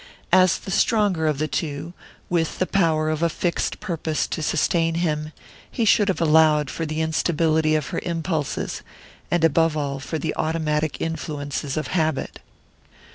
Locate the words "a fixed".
3.21-3.79